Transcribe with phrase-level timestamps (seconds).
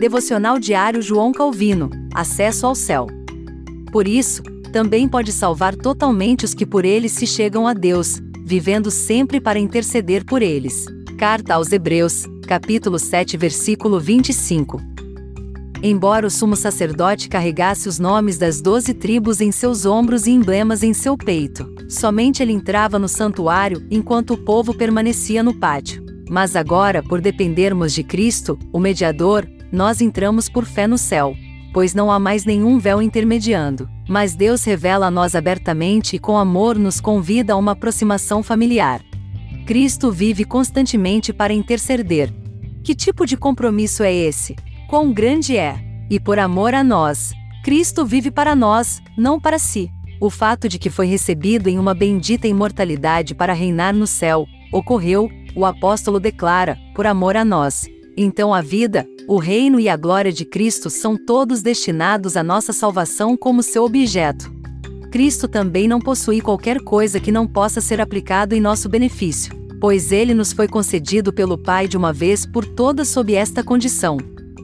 [0.00, 3.06] Devocional Diário João Calvino Acesso ao Céu.
[3.92, 4.42] Por isso,
[4.72, 9.58] também pode salvar totalmente os que por ele se chegam a Deus, vivendo sempre para
[9.58, 10.86] interceder por eles.
[11.18, 14.80] Carta aos Hebreus, capítulo 7, versículo 25.
[15.82, 20.82] Embora o sumo sacerdote carregasse os nomes das doze tribos em seus ombros e emblemas
[20.82, 26.02] em seu peito, somente ele entrava no santuário enquanto o povo permanecia no pátio.
[26.30, 31.34] Mas agora, por dependermos de Cristo, o mediador, nós entramos por fé no céu.
[31.72, 36.36] Pois não há mais nenhum véu intermediando, mas Deus revela a nós abertamente e com
[36.36, 39.00] amor nos convida a uma aproximação familiar.
[39.66, 42.32] Cristo vive constantemente para interceder.
[42.82, 44.56] Que tipo de compromisso é esse?
[44.88, 45.78] Quão grande é?
[46.10, 47.32] E por amor a nós,
[47.62, 49.88] Cristo vive para nós, não para si.
[50.20, 55.30] O fato de que foi recebido em uma bendita imortalidade para reinar no céu, ocorreu,
[55.54, 57.86] o apóstolo declara, por amor a nós.
[58.22, 62.70] Então a vida, o reino e a glória de Cristo são todos destinados à nossa
[62.70, 64.52] salvação como seu objeto.
[65.10, 70.12] Cristo também não possui qualquer coisa que não possa ser aplicado em nosso benefício, pois
[70.12, 74.18] ele nos foi concedido pelo Pai de uma vez por todas sob esta condição.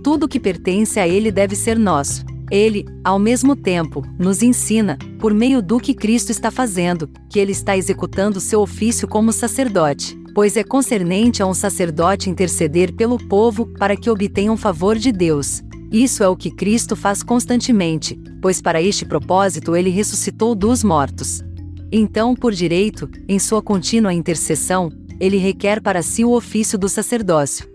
[0.04, 2.26] Tudo que pertence a ele deve ser nosso.
[2.50, 7.52] Ele, ao mesmo tempo, nos ensina, por meio do que Cristo está fazendo, que ele
[7.52, 13.64] está executando seu ofício como sacerdote pois é concernente a um sacerdote interceder pelo povo
[13.78, 15.62] para que obtenham favor de Deus.
[15.90, 21.42] Isso é o que Cristo faz constantemente, pois para este propósito ele ressuscitou dos mortos.
[21.90, 27.66] Então, por direito, em sua contínua intercessão, ele requer para si o ofício do sacerdócio.